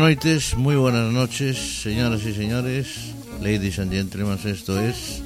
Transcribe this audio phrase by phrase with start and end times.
[0.00, 3.12] noites, muy buenas noches, señoras y señores,
[3.42, 5.22] ladies and gentlemen, esto es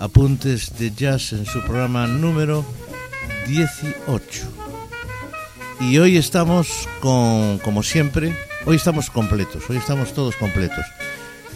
[0.00, 2.64] Apuntes de Jazz en su programa número
[3.46, 4.42] 18.
[5.80, 8.34] Y hoy estamos con, como siempre,
[8.64, 10.84] hoy estamos completos, hoy estamos todos completos.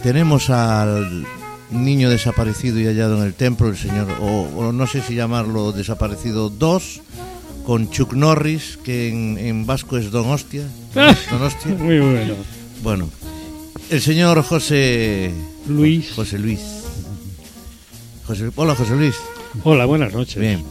[0.01, 1.25] Tenemos al
[1.71, 5.73] niño desaparecido y hallado en el templo, el señor, o, o no sé si llamarlo
[5.73, 7.01] desaparecido 2,
[7.65, 10.63] con Chuck Norris, que en, en vasco es Don Hostia.
[10.95, 11.75] Don Hostia.
[11.75, 12.60] Muy bueno.
[12.81, 13.09] Bueno,
[13.89, 15.31] el señor José
[15.67, 16.11] Luis.
[16.15, 16.59] José Luis.
[18.25, 19.15] José, hola José Luis.
[19.63, 20.37] Hola, buenas noches.
[20.37, 20.63] Bien.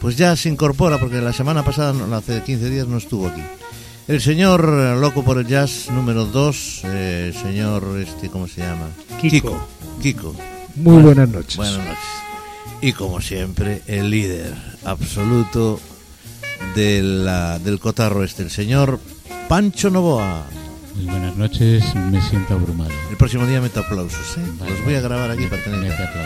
[0.00, 3.42] Pues ya se incorpora porque la semana pasada, no, hace 15 días, no estuvo aquí.
[4.08, 8.88] El señor loco por el jazz número 2, eh, señor este, ¿cómo se llama?
[9.20, 9.66] Kiko.
[10.00, 10.34] Kiko.
[10.76, 11.56] Muy buenas noches.
[11.56, 12.04] Buenas noches.
[12.80, 14.54] Y como siempre, el líder
[14.84, 15.80] absoluto
[16.74, 19.00] de la, del cotarro este, el señor
[19.48, 20.44] Pancho Novoa.
[20.94, 22.90] Muy buenas noches, me siento abrumado.
[23.10, 24.42] El próximo día meto aplausos, ¿eh?
[24.58, 25.92] Vale, Los voy a grabar aquí para tener.
[25.92, 26.22] aplausos,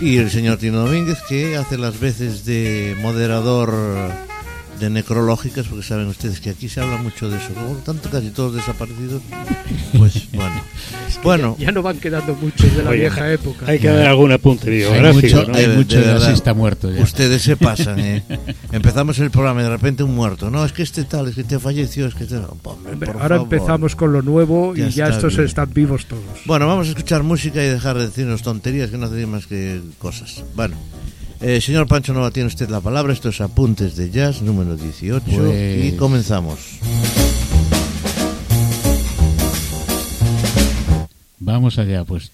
[0.00, 0.04] ¿eh?
[0.04, 3.72] Y el señor Tino Domínguez, que hace las veces de moderador
[4.80, 7.52] de necrológicas, porque saben ustedes que aquí se habla mucho de eso.
[7.54, 9.22] Como tanto casi todos desaparecidos,
[9.96, 10.62] pues bueno.
[11.22, 13.66] Bueno, Ya no van quedando muchos de la Oye, vieja época.
[13.68, 15.54] Hay que dar algún apunte Hay biográfico, mucho, ¿no?
[15.58, 16.20] hay De- mucho de verdad.
[16.28, 17.02] jazzista muerto ya.
[17.02, 18.22] ustedes se pasan, ¿eh?
[18.72, 20.50] Empezamos el programa y de repente un muerto.
[20.50, 22.36] No, es que este tal, es que te falleció, es que te...
[22.36, 23.52] Hombre, Hombre, por Ahora favor.
[23.52, 25.46] empezamos con lo nuevo Ya y ya está estos bien.
[25.48, 26.22] están vivos todos.
[26.46, 29.80] Bueno, vamos a escuchar música y dejar de decirnos tonterías que no hacen más que
[29.98, 30.42] cosas.
[30.54, 30.76] Bueno,
[31.40, 33.12] eh, señor Pancho Nova, tiene usted la palabra.
[33.12, 36.78] Esto es Apuntes de Jazz número 18 Pues- y comenzamos.
[41.38, 42.30] Vamos allá, pues.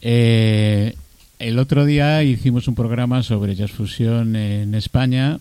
[0.00, 0.94] Eh,
[1.38, 5.38] el otro día hicimos un programa sobre jazz fusión en España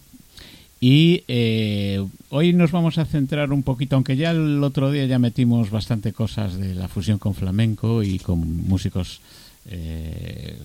[0.82, 5.20] y eh, hoy nos vamos a centrar un poquito, aunque ya el otro día ya
[5.20, 9.22] metimos bastante cosas de la fusión con flamenco y con músicos,
[9.68, 10.58] eh,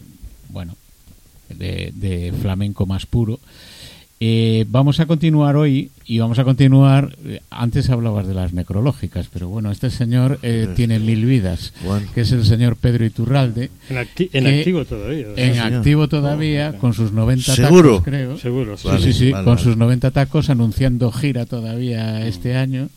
[0.48, 0.74] bueno,
[1.58, 3.38] de, de flamenco más puro.
[4.22, 7.16] Eh, vamos a continuar hoy y vamos a continuar.
[7.24, 10.74] eh, Antes hablabas de las necrológicas, pero bueno, este señor eh, Este.
[10.74, 12.06] tiene mil vidas, Bueno.
[12.14, 15.26] que es el señor Pedro Iturralde, En, acti- en que- activo todavía.
[15.36, 17.90] en activo todavía, con sus 90 ¿Seguro?
[17.92, 18.36] tacos, creo.
[18.36, 18.76] Seguro.
[18.76, 18.82] sí.
[18.82, 19.64] Sí, Vale, sí, sí, vale, con vale.
[19.64, 22.90] sus 90 tacos anunciando gira todavía este año.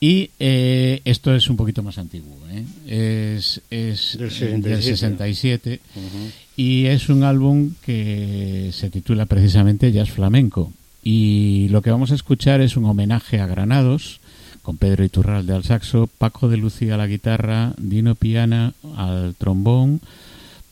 [0.00, 2.64] Y eh, esto es un poquito más antiguo, ¿eh?
[2.86, 4.68] es, es Del eh, 67.
[4.68, 6.30] del 67 Ujú.
[6.56, 10.72] y es un álbum que se titula precisamente Jazz Flamenco.
[11.02, 14.20] Y lo que vamos a escuchar es un homenaje a Granados,
[14.62, 20.00] con Pedro Iturralde al saxo, Paco de Lucía a la guitarra, Dino Piana al trombón,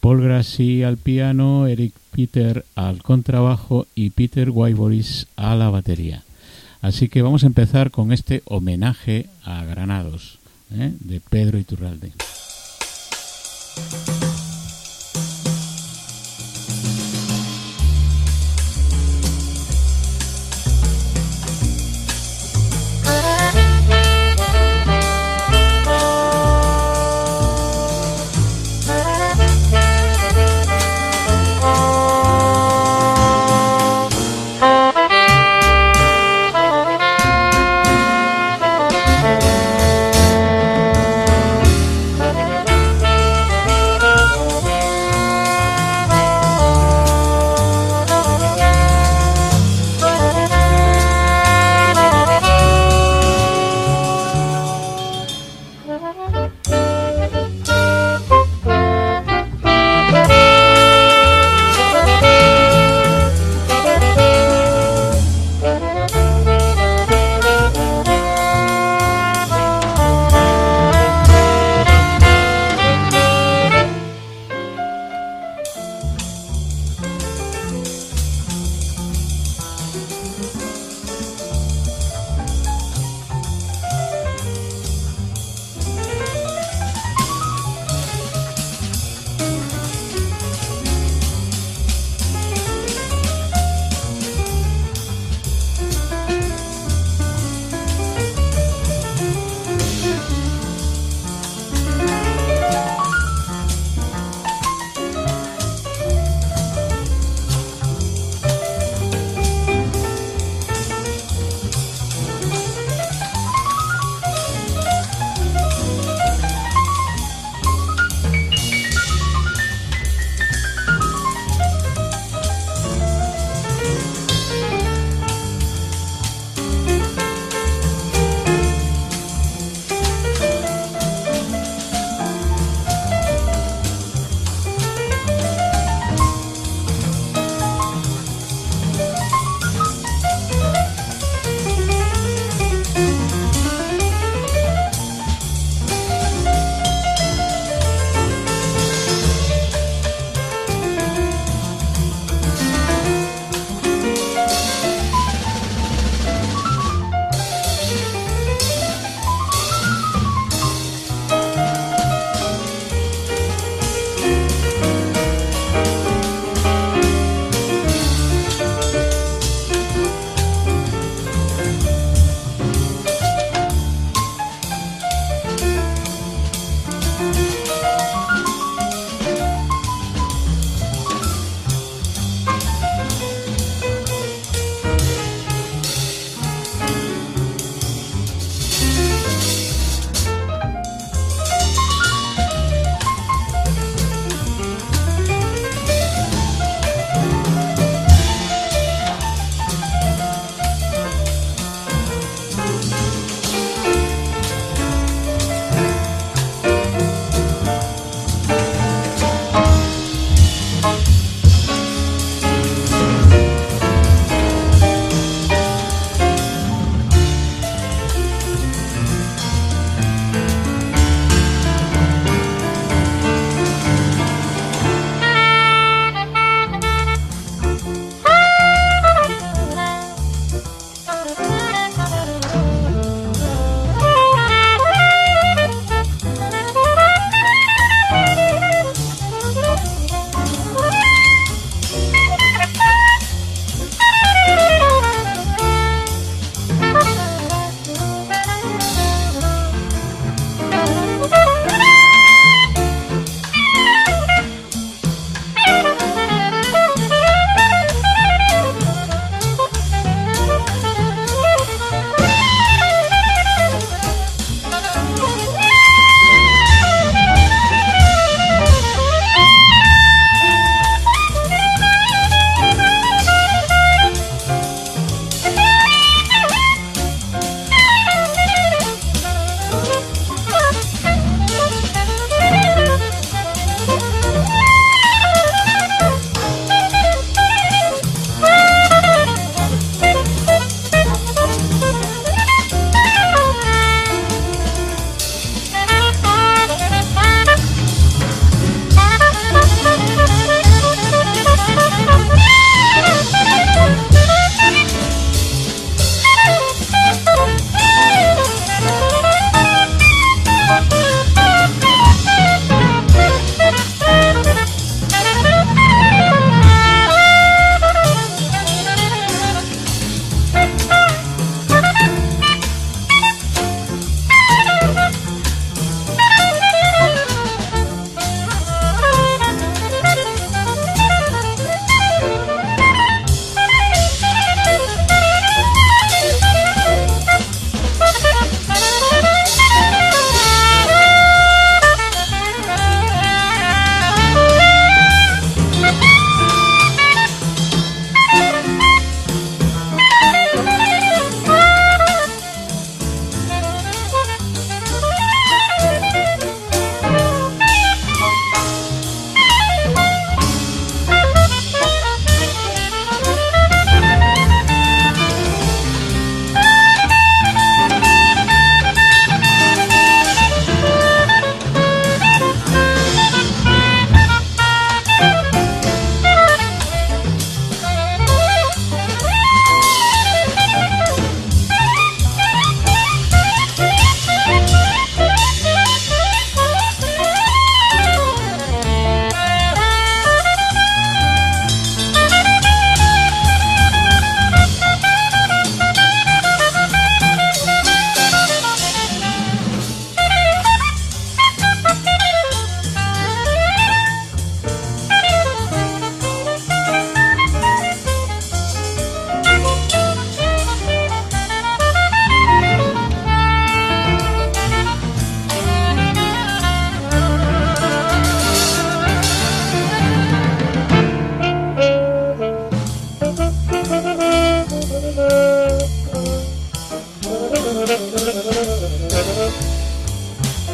[0.00, 6.22] Paul Grassi al piano, Eric Peter al contrabajo y Peter Wyboris a la batería.
[6.86, 10.38] Así que vamos a empezar con este homenaje a Granados
[10.70, 10.92] ¿eh?
[11.00, 12.12] de Pedro Iturralde.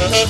[0.00, 0.28] Hay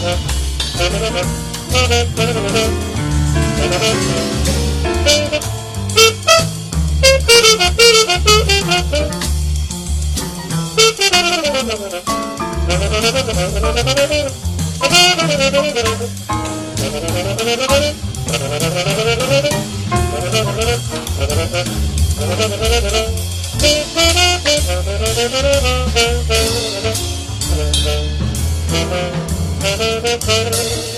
[29.61, 30.98] Thank you.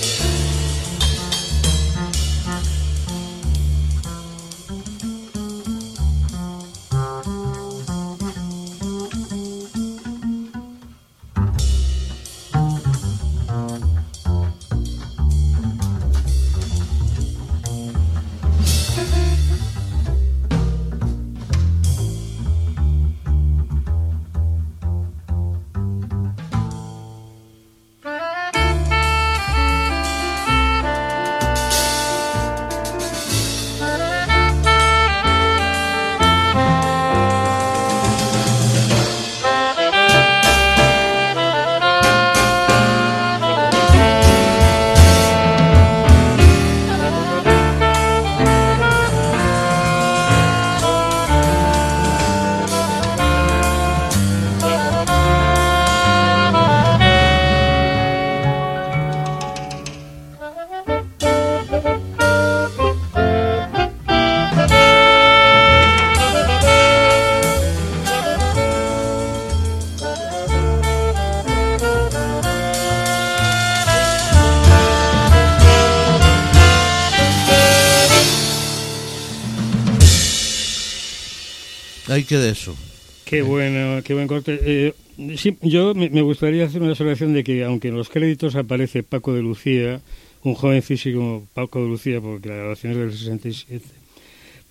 [82.30, 82.76] Que de eso.
[83.25, 84.60] Qué bueno, qué buen corte.
[84.62, 84.94] Eh,
[85.37, 89.34] sí, yo me, gustaría hacer una observación de que aunque en los créditos aparece Paco
[89.34, 90.00] de Lucía,
[90.44, 93.84] un joven físico Paco de Lucía, porque la grabación es del 67,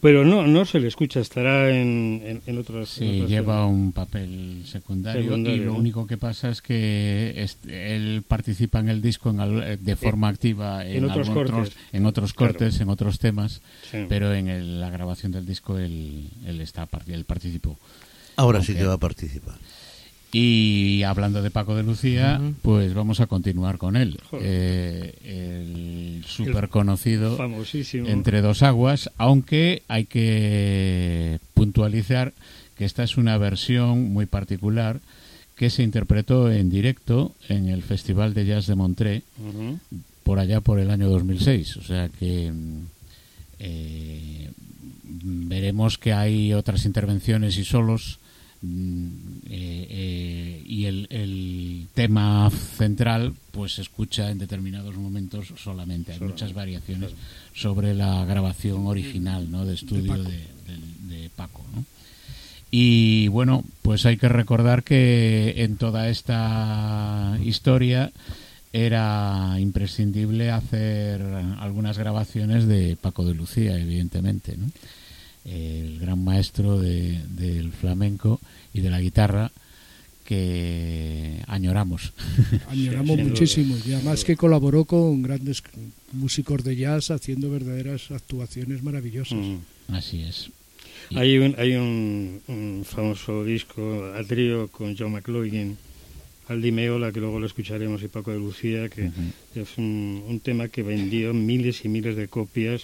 [0.02, 2.90] pero no no se le escucha, estará en, en, en otras...
[2.90, 3.72] Sí, en otras lleva zonas.
[3.72, 5.80] un papel secundario, Secundario, y lo ¿no?
[5.80, 10.30] único que pasa es que él participa en el disco en al- eh, de forma
[10.30, 11.76] activa en, en otros cortes.
[11.92, 12.54] en otros Claro.
[12.54, 13.98] cortes, en otros temas, Sí.
[14.08, 17.78] pero en el- la grabación del disco él, él está él participó.
[18.38, 19.56] Ahora sí que va a participar.
[20.32, 24.20] Y hablando de Paco de Lucía, pues vamos a continuar con él.
[24.34, 28.08] Eh, el súper conocido Famosísimo.
[28.08, 32.34] Entre dos aguas, aunque hay que puntualizar
[32.78, 35.00] que esta es una versión muy particular
[35.56, 39.80] que se interpretó en directo en el Festival de Jazz de Ujú.
[40.24, 41.78] por allá por el año 2006.
[41.78, 42.52] O sea que
[43.60, 44.52] eh,
[45.04, 48.20] veremos que hay otras intervenciones y solos
[48.62, 56.12] eh, eh, y el, el tema central pues se escucha en determinados momentos solamente.
[56.14, 56.32] Hay Solo.
[56.32, 57.12] muchas variaciones
[57.54, 59.66] sobre la grabación original ¿no?
[59.66, 60.24] de estudio Paco.
[60.24, 61.64] de, de- de Paco.
[61.76, 61.86] ¿no?
[62.72, 68.12] Y bueno, pues hay que recordar que en toda esta historia
[68.72, 71.22] era imprescindible hacer
[71.58, 74.68] algunas grabaciones de Paco de Lucía, evidentemente, ¿no?
[75.46, 78.40] El gran maestro de- del flamenco
[78.74, 79.52] y de la guitarra
[80.40, 82.14] que añoramos.
[82.70, 85.64] Añoramos duda, muchísimo y además que colaboró con grandes
[86.14, 89.40] músicos de jazz haciendo verdaderas actuaciones maravillosas.
[89.40, 89.58] Ujú.
[89.90, 90.52] Así es.
[91.10, 95.78] Y- Hay un, hay un, un famoso disco a trío con John McLaughlin,
[96.48, 99.22] Aldi Meola, que luego lo escucharemos, y Paco de Lucía, que Ujú.
[99.62, 102.84] es un, un tema que vendió miles y miles de copias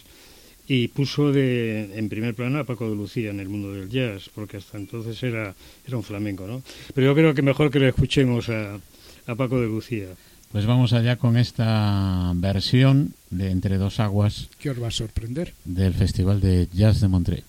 [0.68, 4.30] y puso de, en primer plano a Paco de Lucía en el mundo del jazz,
[4.34, 5.54] porque hasta entonces era,
[5.88, 6.64] era un flamenco, ¿no?
[6.94, 8.80] Pero yo creo que mejor que lo escuchemos a,
[9.28, 10.08] a Paco de Lucía.
[10.52, 14.50] Pues vamos allá con esta versión de Entre dos aguas.
[14.58, 15.54] Que os va a sorprender.
[15.66, 17.44] Del Festival de Jazz de Montreux.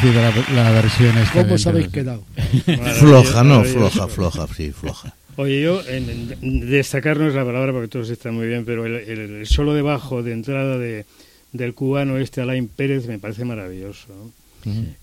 [0.00, 0.22] Parecido
[0.54, 1.42] la, la versión esta?
[1.42, 2.24] ¿Cómo os habéis quedado?
[2.98, 5.14] Floja, no, floja, floja, sí, floja.
[5.36, 8.86] Oye, yo, en, en- destacar no es la palabra porque todos están muy bien, pero
[8.86, 11.04] el, el- el solo de bajo de entrada de,
[11.52, 14.06] del cubano este Alain Pérez me parece maravilloso.
[14.14, 14.44] ¿no?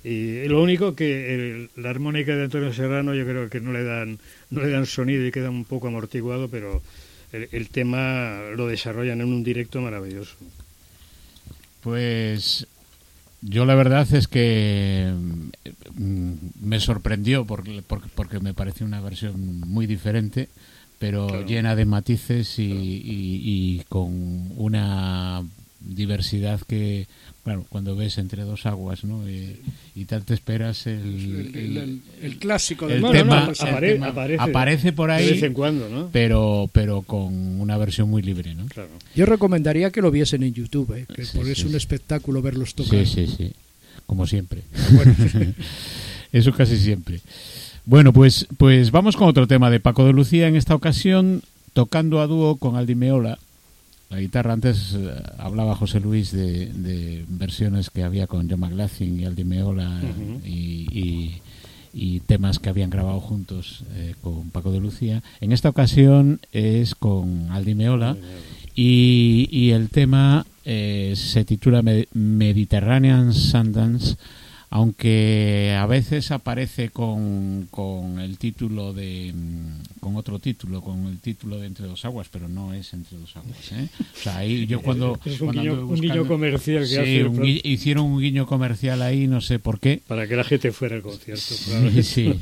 [0.04, 3.84] Y lo único que el- la armónica de Antonio Serrano yo creo que no le
[3.84, 4.18] dan
[4.50, 6.82] no le dan sonido y queda un poco amortiguado, pero
[7.34, 10.36] el, el tema lo desarrollan en un directo maravilloso.
[11.82, 12.68] Pues
[13.42, 15.12] yo la verdad es que
[15.96, 20.50] mm, me sorprendió porque, porque, porque me pareció una versión muy diferente,
[21.00, 21.46] pero Claro.
[21.48, 23.42] llena de matices y, y-
[23.80, 25.42] y con una
[25.80, 27.08] diversidad que,
[27.44, 29.28] claro, cuando ves entre dos aguas, ¿no?
[29.30, 29.58] Y,
[29.96, 33.88] y tal te esperas el, El, el- el- el clásico el del no, tema, apare-
[33.90, 36.10] el tema aparece- aparece por De vez ahí, en cuando, ¿no?
[36.12, 38.66] pero, pero con una versión muy libre, ¿no?
[38.68, 38.90] Claro.
[39.16, 41.06] Yo recomendaría que lo viesen en YouTube, ¿eh?
[41.14, 41.78] que Sí, porque sí, es un sí.
[41.78, 43.06] espectáculo verlos tocar.
[43.06, 43.52] Sí, sí, sí.
[44.06, 44.62] Como siempre.
[44.92, 45.16] Bueno,
[46.32, 47.20] Eso casi siempre.
[47.86, 51.42] Bueno, pues, pues vamos con otro tema de Paco de Lucía, en esta ocasión
[51.74, 53.40] tocando a dúo con Aldi Meola.
[54.12, 59.20] La guitarra, antes eh, hablaba José Luis de, de versiones que había con John McLaughlin
[59.22, 60.02] y Aldi Meola
[60.46, 61.42] y, y-
[61.94, 65.24] y temas que habían grabado juntos eh, con Paco de Lucía.
[65.42, 68.16] En esta ocasión es con Aldi Meola
[68.76, 74.16] y, y el tema eh, se titula Me- Mediterranean Sundance,
[74.74, 81.20] aunque a veces aparece con, con el título de mm, con otro título, con el
[81.20, 83.58] título de Entre dos aguas, pero no es Entre dos aguas.
[83.74, 83.90] ¿eh?
[84.00, 87.46] O sea, ahí yo cuando, Es un cuando guiño, un comercial que Sí, hace un
[87.46, 90.02] hicieron un guiño comercial ahí, no sé por qué.
[90.08, 91.42] para que la gente fuera al concierto.
[91.42, 92.04] Sí, probablemente.
[92.04, 92.34] sí.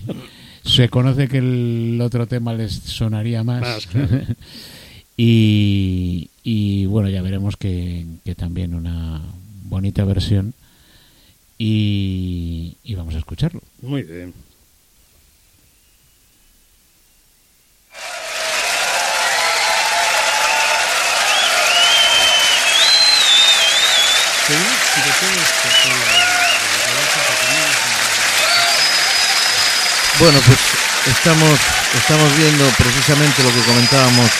[0.63, 3.61] Se conoce que el otro tema les sonaría más.
[3.61, 4.07] Más, claro.
[5.17, 9.19] y, y bueno, ya veremos que, que también una
[9.63, 10.53] bonita versión.
[11.61, 13.61] Y, y vamos a escucharlo.
[13.81, 14.33] Muy bien.
[30.17, 30.59] Bueno, pues
[31.07, 31.59] estamos,
[31.97, 34.31] estamos viendo precisamente lo que comentábamos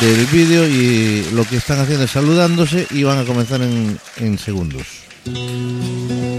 [0.00, 4.38] del vídeo y lo que están haciendo es saludándose y van a comenzar en, en
[4.38, 5.05] segundos.
[5.26, 6.35] Música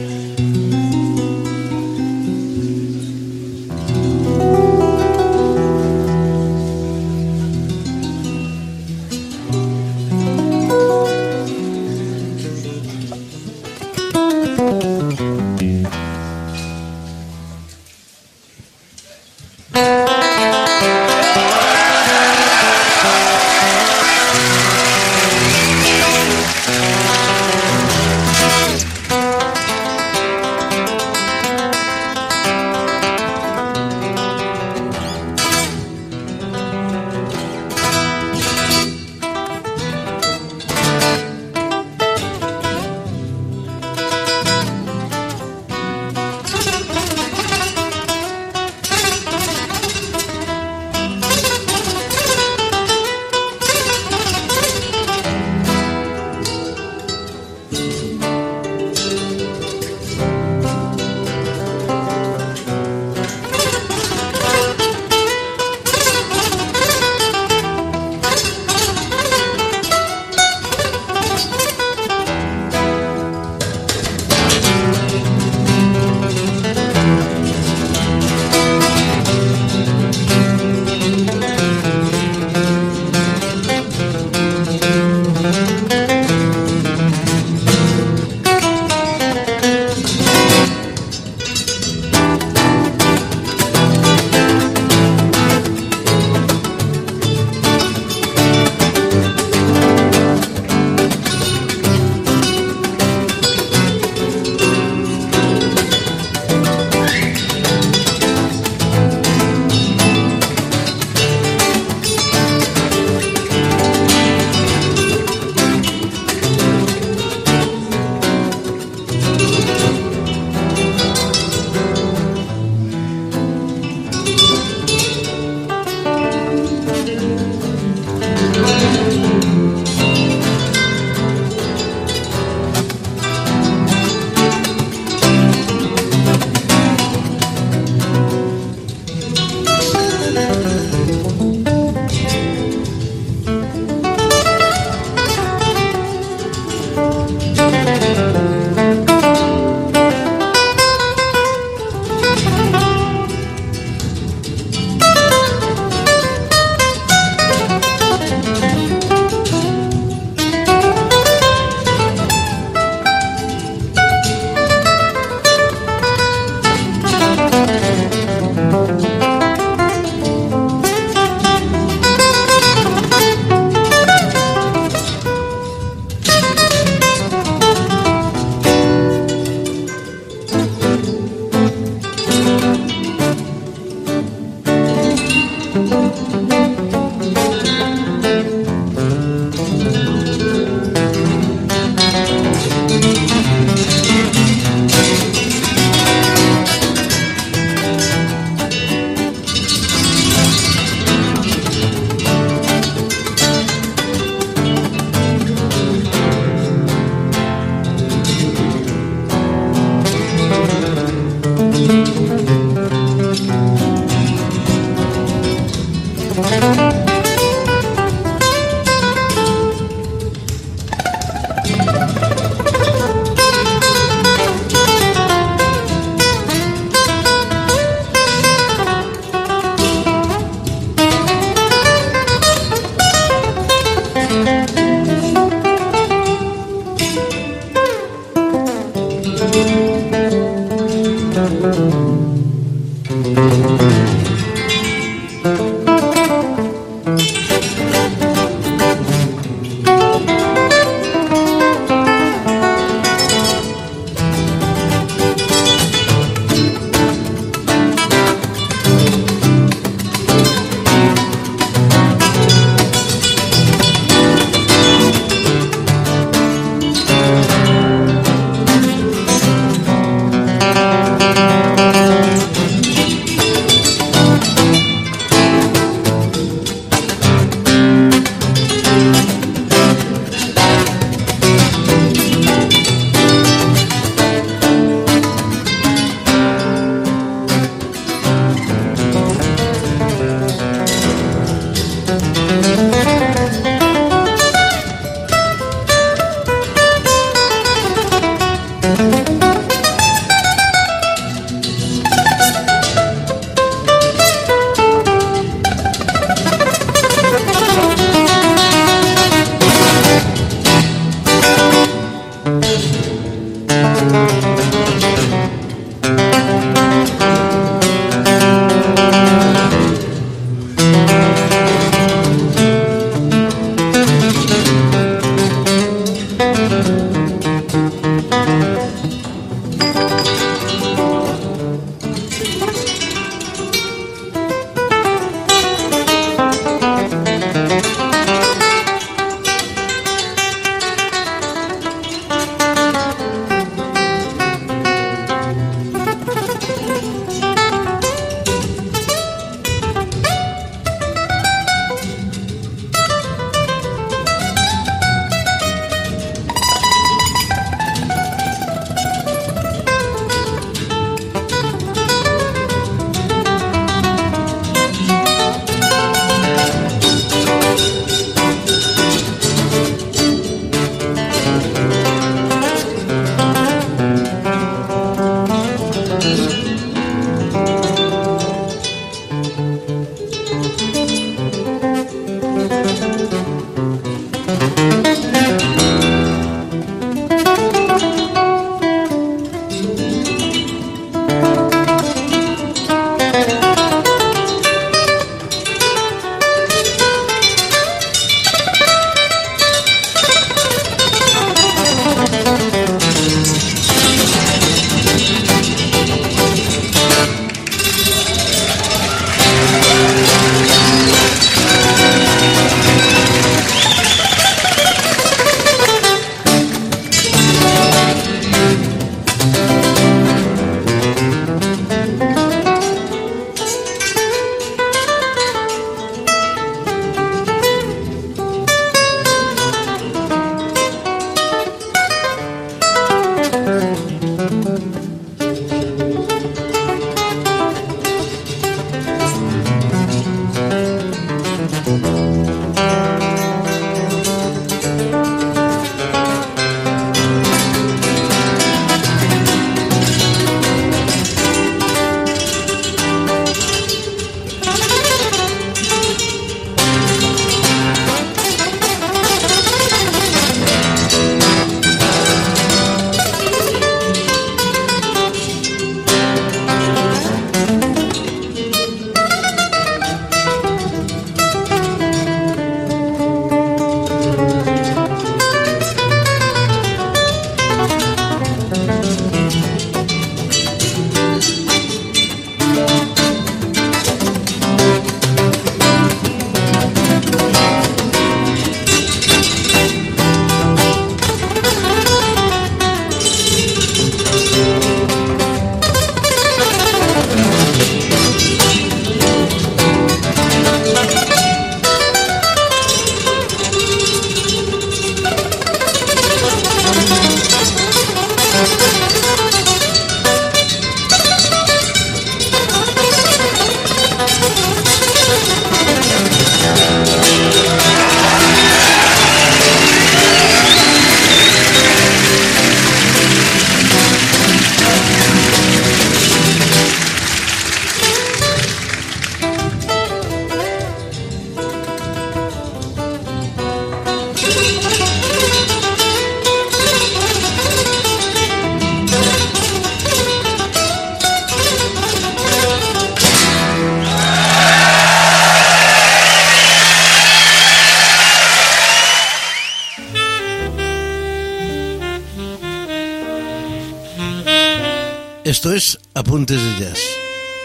[555.58, 556.99] Esto es Apuntes de Jazz,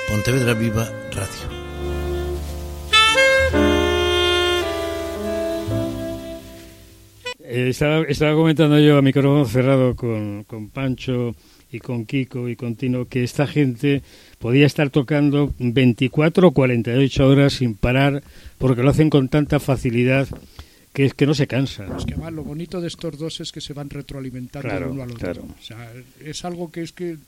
[0.08, 1.62] Pontevedra Viva Radio.
[7.40, 11.36] Eh, estaba, estaba comentando yo a micrófono cerrado con, con Pancho
[11.70, 14.00] y con Kiko y con Tino que esta gente
[14.38, 18.22] podía estar tocando 24 o 48 horas sin parar
[18.56, 20.28] porque lo hacen con tanta facilidad
[20.94, 21.84] que es que no se cansa.
[21.94, 25.02] Es que además lo bonito de estos dos es que se van retroalimentando Claro, uno
[25.02, 25.20] al otro.
[25.20, 25.42] claro.
[25.42, 25.92] O sea,
[26.24, 27.18] es algo que es que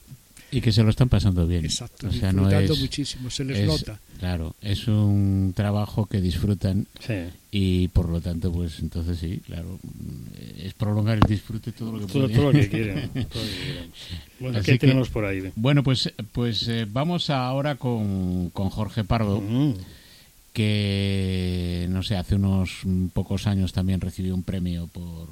[0.57, 1.65] Y que se lo están pasando bien.
[1.65, 3.99] exacto, o sea, no disfrutando es, muchísimo, se les es- nota.
[4.19, 7.15] Claro, es un trabajo que disfrutan Sí.
[7.51, 12.07] y por lo tanto, pues entonces sí, claro, mm, es prolongar el disfrute todo lo
[12.07, 13.11] que Todo, todo lo que quieren.
[14.41, 15.51] Bueno, Así ¿qué que- tenemos por ahí?
[15.57, 19.75] Bueno, pues, pues eh, vamos ahora con, con Jorge Pardo, Mm,
[20.53, 25.29] que no sé, hace unos mm, pocos años también recibió un premio por,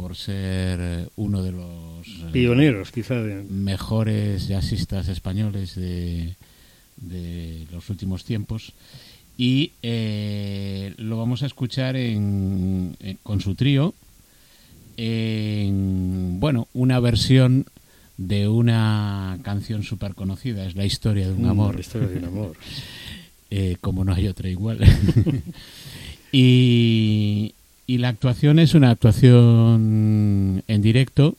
[0.00, 3.14] por ser eh, uno de los eh, Pioneros, quizá.
[3.22, 6.34] De, mejores jazzistas españoles de,
[6.96, 8.72] de los últimos tiempos
[9.36, 13.94] y eh, lo vamos a escuchar en, en- con su trío
[14.96, 17.66] en bueno una versión
[18.16, 22.18] de una canción súper conocida es la historia de un Mm, amor la historia de
[22.18, 22.56] un amor.
[23.50, 24.78] eh, como no hay otra igual.
[26.32, 27.54] y,
[27.94, 31.36] y la actuación es una actuación en directo.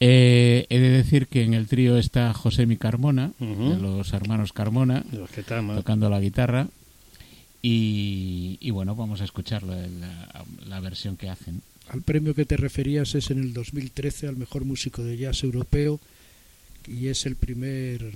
[0.00, 4.52] Eh, he de decir que en el trío está José Mi Carmona, de los hermanos
[4.52, 5.42] Carmona, los que
[5.76, 6.68] tocando la guitarra.
[7.62, 11.62] Y, y bueno, vamos a escuchar la, la- la versión que hacen.
[11.88, 15.98] Al premio que te referías es en el 2013 al mejor músico de jazz europeo
[16.86, 18.12] y es el primer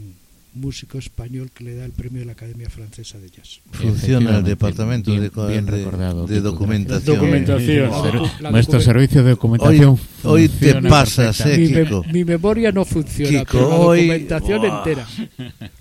[0.55, 3.61] músico español que le da el premio de la Academia Francesa de Jazz.
[3.73, 6.51] Funciona el departamento bien- de, bien de- recordado, de Kiko.
[6.51, 7.17] documentación.
[7.17, 7.91] Documentación.
[7.91, 11.79] La Ser- docu- la Nuestro servicio de documentación Hoy- hoy te pasas, eh, Mi, perfectamente.
[11.79, 12.13] me- Kiko.
[12.13, 14.79] mi memoria no funciona, Kiko, pero la hoy- documentación Buah.
[14.79, 15.07] entera.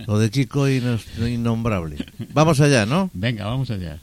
[0.07, 1.97] Lo de Kiko hoy no es innombrable.
[2.33, 3.09] Vamos allá, ¿no?
[3.13, 3.99] Venga, vamos allá.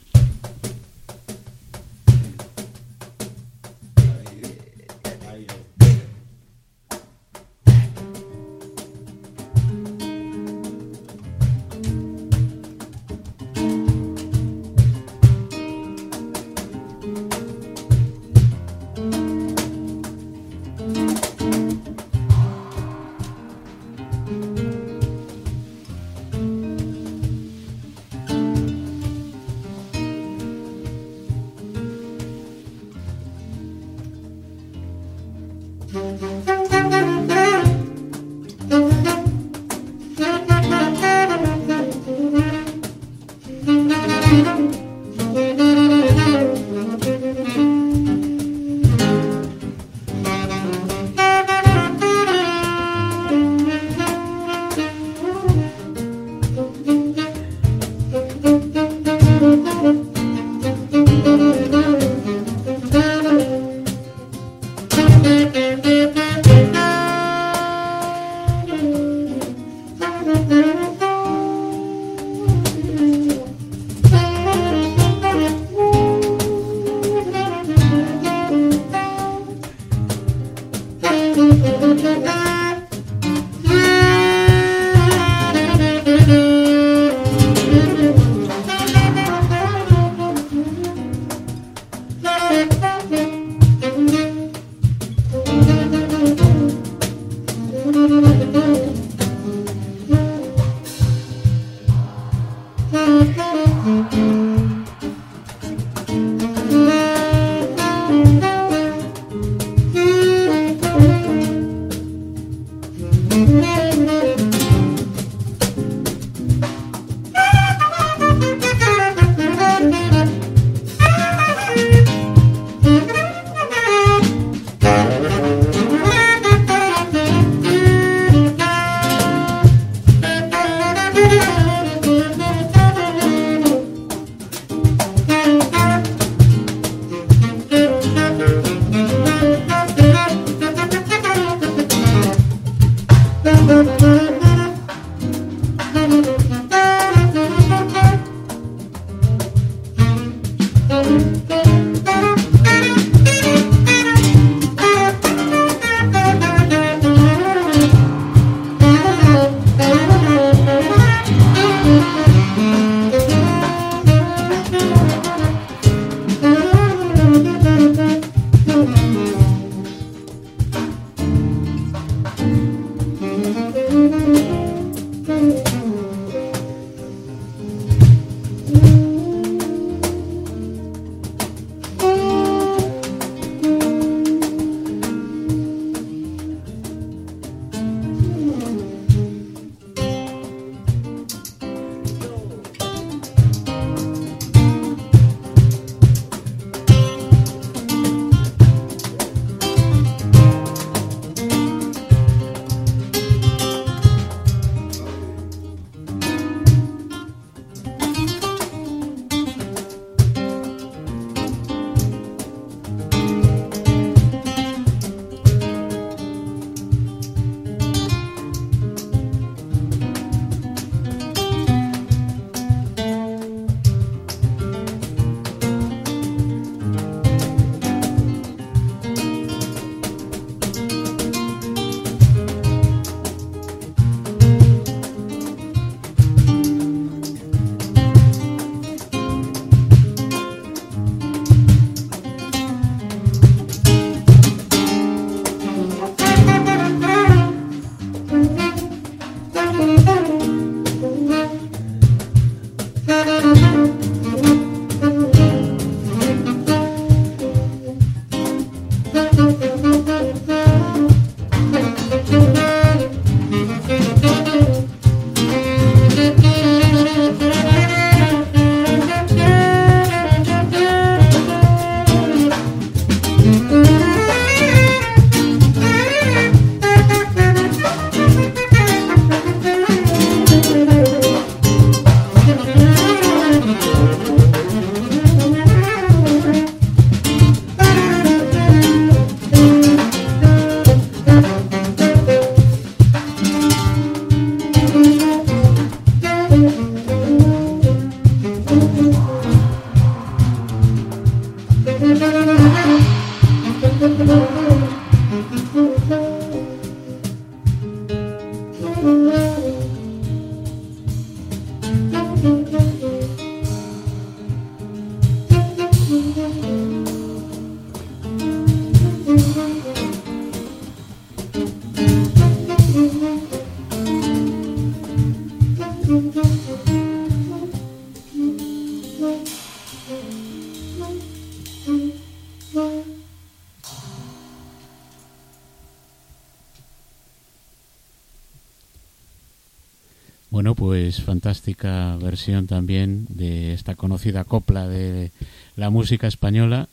[341.73, 345.31] Fantástica versión también de esta conocida copla de
[345.75, 346.87] la música española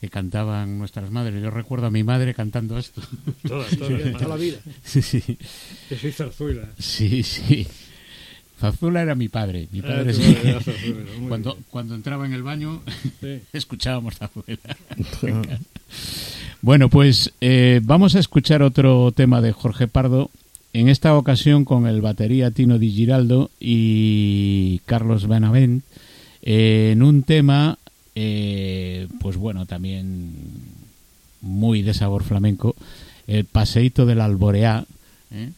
[0.00, 1.42] que cantaban nuestras madres.
[1.42, 3.02] Yo recuerdo a mi madre cantando esto.
[3.46, 4.58] Toda, toda, Sí, toda la vida.
[4.84, 5.36] Sí, sí.
[5.88, 6.68] Que soy zarzuela.
[6.78, 7.66] Sí, sí.
[8.60, 9.68] Zazula era mi padre.
[9.72, 10.34] Mi Ah, padre sí.
[10.34, 11.64] zarzuela, muy Cuando, bien.
[11.70, 12.82] cuando entraba en el baño
[13.20, 13.40] Sí.
[13.52, 14.76] escuchábamos Zazuela.
[16.62, 20.30] Bueno, pues eh, vamos a escuchar otro tema de Jorge Pardo,
[20.72, 25.84] en esta ocasión con el batería Tino Di Giraldo y Carlos Benavent,
[26.42, 27.78] eh, en un tema,
[28.14, 30.32] eh, pues bueno, también
[31.40, 32.76] muy de sabor flamenco,
[33.26, 34.84] el Paseíto del Alboreá,
[35.32, 35.50] ¿eh?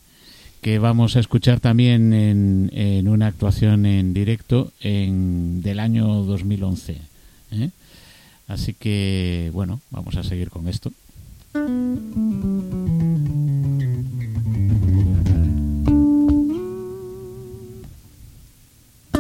[0.61, 6.99] que vamos a escuchar también en, en una actuación en directo en, del año 2011.
[7.53, 7.71] ¿eh?
[8.47, 10.93] Así que, bueno, vamos a seguir con esto.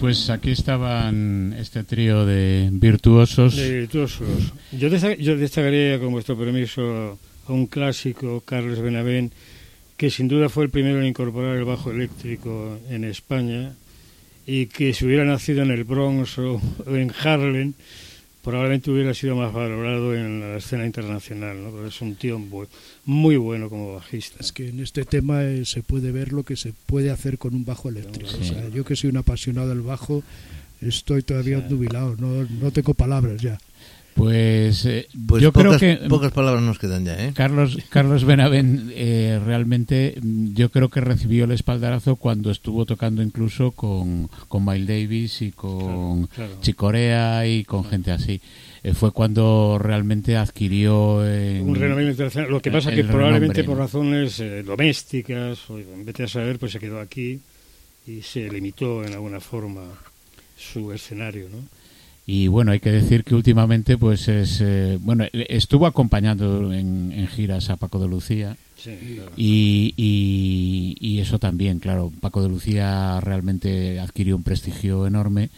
[0.00, 3.56] Pues aquí estaban este trío de virtuosos.
[3.56, 4.52] Virtuosos.
[4.72, 9.32] Yo, destac- yo destacaría, con vuestro permiso, a un clásico, Carlos Benavent,
[9.96, 13.72] que sin duda fue el primero en incorporar el bajo eléctrico en España
[14.46, 17.72] y que si hubiera nacido en el Bronx o en Harlem,
[18.46, 21.70] probablemente hubiera sido más valorado en la escena internacional, ¿no?
[21.70, 22.40] Porque es un tío
[23.04, 24.36] muy bueno como bajista.
[24.40, 27.54] Es que en este tema eh, se puede ver lo que se puede hacer con
[27.56, 28.30] un bajo eléctrico.
[28.30, 28.38] Sí.
[28.40, 30.22] O sea, yo que soy un apasionado del bajo,
[30.80, 31.74] estoy todavía Sí.
[31.74, 33.58] nubilado, no, no tengo palabras ya.
[34.16, 37.32] Pues, eh, Pues yo pocas, creo que pocas palabras nos quedan ya, ¿eh?
[37.34, 43.22] Carlos Carlos Benavent eh, realmente mm, yo creo que recibió el espaldarazo cuando estuvo tocando
[43.22, 46.52] incluso con, con Miles Davis y con Claro, claro.
[46.62, 48.40] Chicorea y con gente así.
[48.82, 52.50] Eh, fue cuando realmente adquirió en- un renombre internacional.
[52.50, 56.58] Lo que pasa el que probablemente renombre, por razones eh, domésticas, o vete a saber,
[56.58, 57.40] pues se quedó aquí
[58.06, 59.82] y se limitó en alguna forma
[60.56, 61.58] su escenario, ¿no?
[62.26, 64.60] Y bueno, hay que decir que últimamente, pues es.
[64.60, 68.56] eh, bueno, estuvo acompañando en, en giras a Paco de Lucía.
[68.76, 69.30] Sí, claro.
[69.36, 72.12] Y, y, y eso también, claro.
[72.20, 75.50] Paco de Lucía realmente adquirió un prestigio enorme.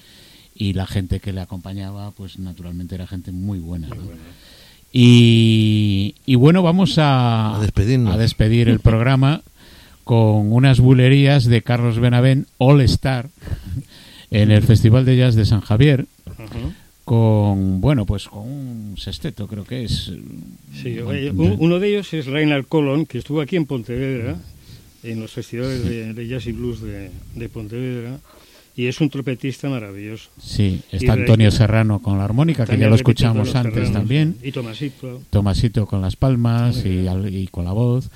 [0.54, 3.88] Y la gente que le acompañaba, pues naturalmente era gente muy buena.
[3.88, 4.04] Muy ¿no?
[4.04, 4.20] bueno.
[4.92, 8.14] Y, y bueno, vamos a, A despedirnos.
[8.14, 9.42] a despedir el programa
[10.04, 13.28] con unas bulerías de Carlos Benavent All Star
[14.30, 16.06] en el Festival de Jazz de San Javier
[17.04, 20.12] Con bueno pues con un sexteto creo que es
[20.82, 24.36] Sí, oye, un- uno de ellos es Reinhard Colon, que estuvo aquí en Pontevedra,
[25.02, 28.18] en los festivales de, de jazz y blues de, de Pontevedra,
[28.76, 30.28] y es un trompetista maravilloso.
[30.38, 35.22] sí está Antonio Serrano con la armónica que ya lo escuchamos antes también Y Tomasito.
[35.30, 38.10] Tomasito con las palmas y con la voz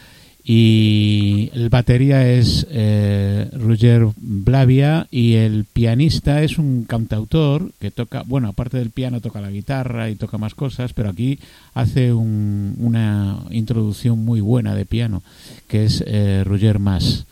[0.44, 8.22] y el batería es eh, Roger Blavia y el pianista es un cantautor que toca,
[8.26, 11.38] bueno, aparte del piano toca la guitarra y toca más cosas, pero aquí
[11.74, 15.22] hace un- una introducción muy buena de piano,
[15.68, 17.24] que es eh, Roger Mas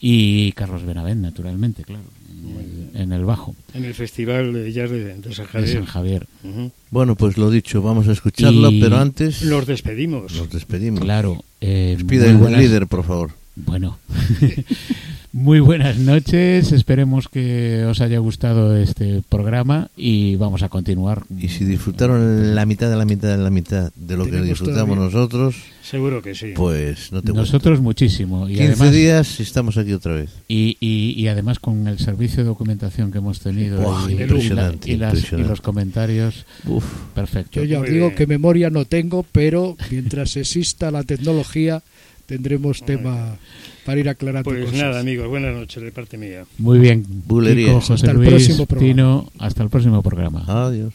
[0.00, 2.02] y Carlos Benavent, naturalmente, claro,
[2.94, 5.72] en, el bajo En el festival de jazz de, de San de Javier.
[5.74, 6.26] San Javier.
[6.44, 6.70] Ujú.
[6.90, 10.34] Bueno, pues lo dicho, vamos a escucharlo, Y- pero antes Los despedimos.
[10.36, 11.00] nos despedimos.
[11.00, 11.42] Claro.
[11.60, 13.30] Eh, muy el buen líder, por favor.
[13.54, 13.98] Bueno,
[15.32, 16.72] muy buenas noches.
[16.72, 21.24] Esperemos que os haya gustado este programa y vamos a continuar.
[21.38, 24.96] Y si disfrutaron la mitad de la mitad de la mitad de lo que disfrutamos
[24.96, 26.52] nosotros, Seguro que sí.
[26.56, 28.72] pues no te Nosotros muchísimo y cuento.
[28.72, 30.30] 15 además días y estamos aquí otra vez.
[30.48, 34.16] y, y, y además con el servicio de documentación que hemos tenido Buah, y, y
[34.16, 35.50] la- impresionante, y las- y impresionante.
[35.50, 37.60] los comentarios Uf, perfecto.
[37.60, 41.82] Yo ya os digo que memoria no tengo, pero mientras exista la tecnología
[42.26, 43.36] tendremos tema
[43.86, 44.78] para ir aclarando Pues cosas.
[44.78, 46.44] nada, amigos, buenas noches de parte mía.
[46.58, 47.04] Muy bien.
[47.26, 47.68] Bulerías.
[47.68, 48.92] Kiko, José Hasta el Luis, próximo programa.
[48.94, 50.44] Tino, hasta el próximo programa.
[50.46, 50.92] adiós.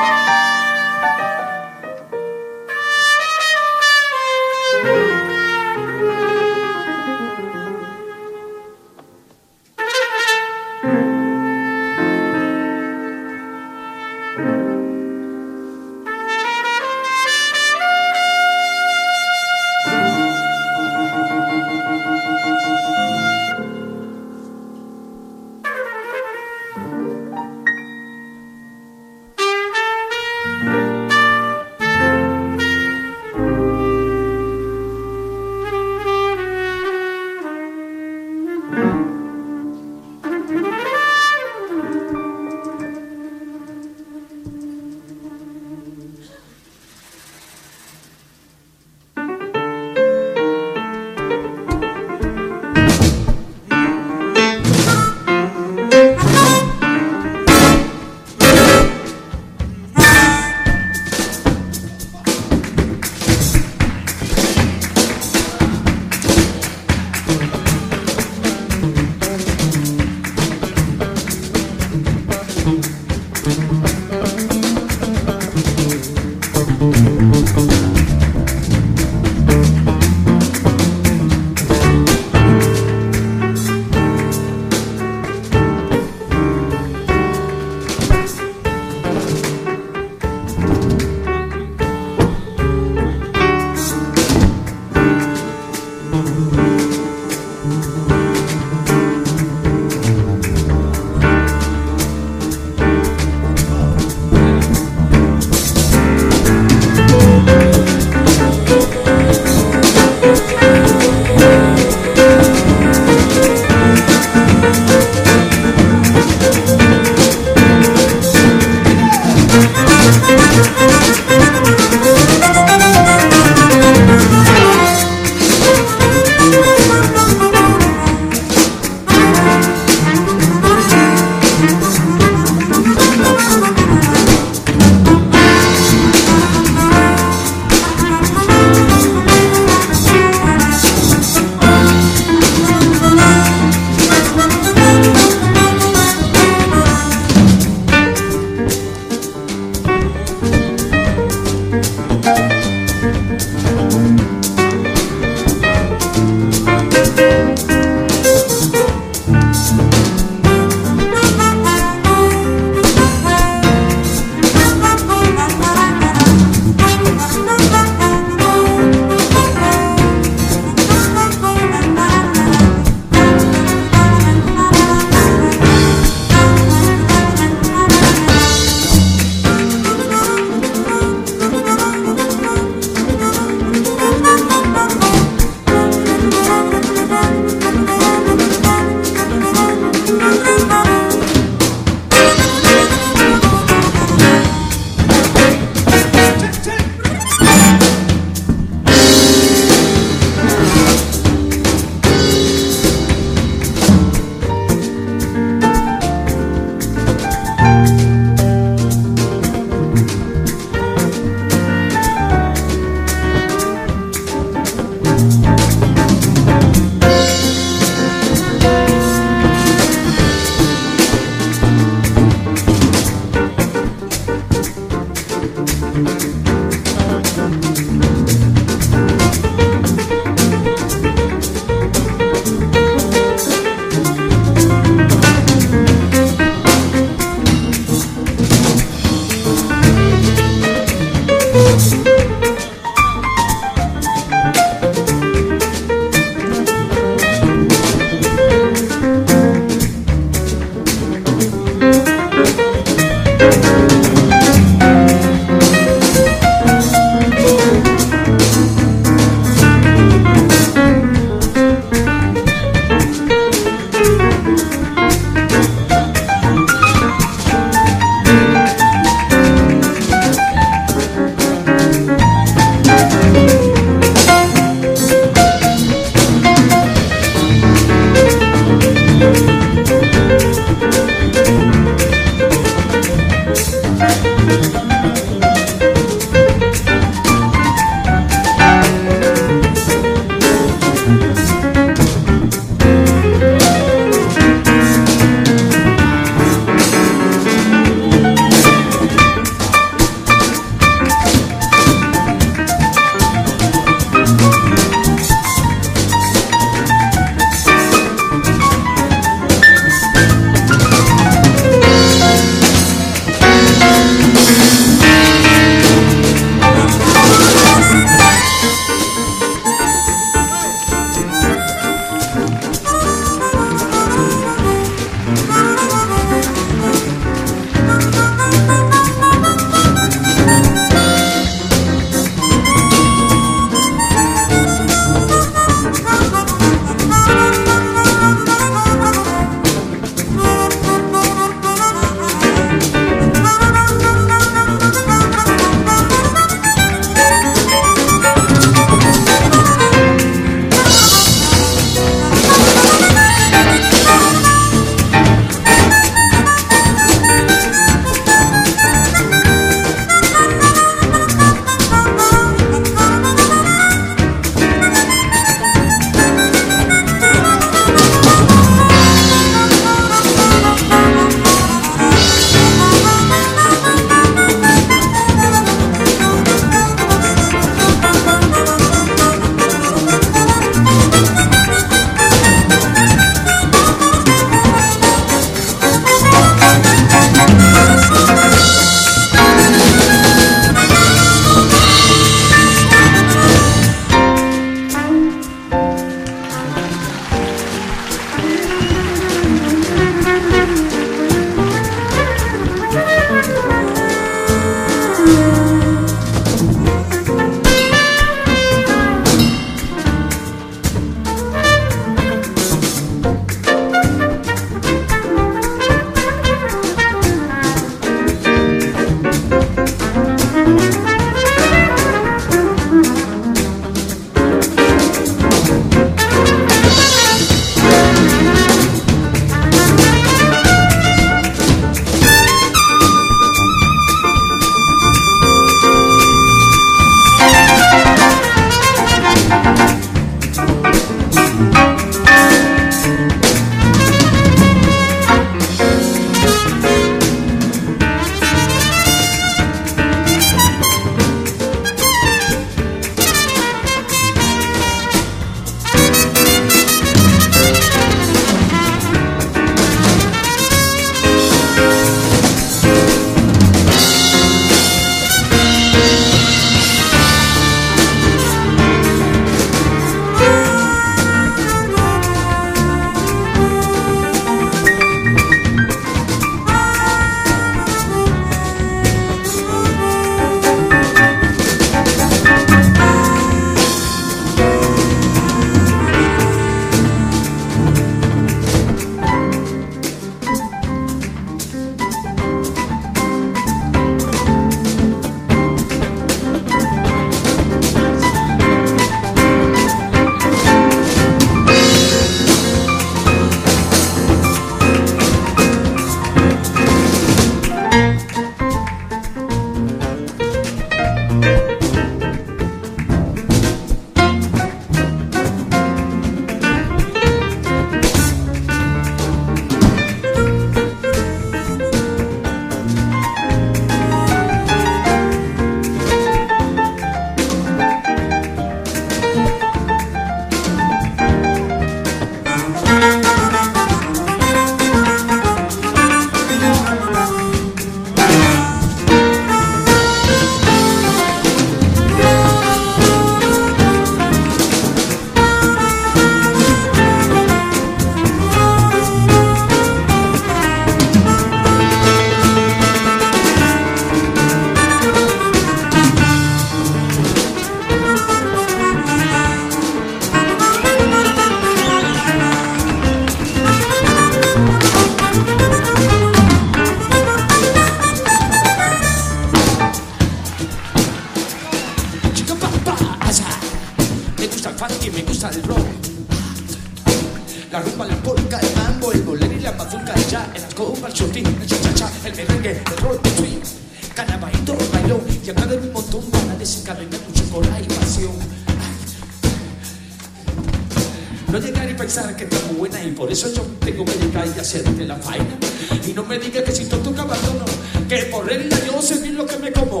[592.12, 595.56] Pensar que estás buena y por eso yo tengo que llegar y hacerte la faena.
[596.04, 597.64] Y no me digas que si tonto que abandono,
[598.08, 600.00] que por regla yo sé bien lo que me como.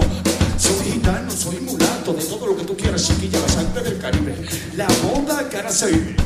[0.58, 4.34] Soy gitano, soy mulato, de todo lo que tú quieras, chiquilla, la sangre del Caribe.
[4.76, 6.16] La moda que ahora se vive.